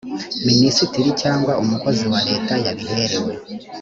[0.47, 3.25] minisitiri cyangwa umukozi wa leta yabihereye